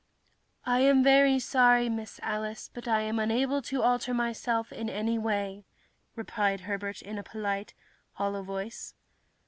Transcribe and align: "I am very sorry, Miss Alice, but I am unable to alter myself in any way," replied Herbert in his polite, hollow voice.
"I 0.65 0.79
am 0.79 1.03
very 1.03 1.37
sorry, 1.37 1.87
Miss 1.87 2.19
Alice, 2.23 2.71
but 2.73 2.87
I 2.87 3.01
am 3.01 3.19
unable 3.19 3.61
to 3.61 3.83
alter 3.83 4.15
myself 4.15 4.73
in 4.73 4.89
any 4.89 5.19
way," 5.19 5.63
replied 6.15 6.61
Herbert 6.61 7.03
in 7.03 7.17
his 7.17 7.25
polite, 7.29 7.75
hollow 8.13 8.41
voice. 8.41 8.95